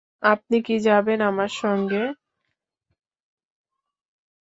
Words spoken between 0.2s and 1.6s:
আপনি কি যাবেন আমার